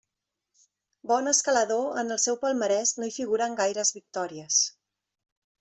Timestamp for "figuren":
3.21-3.59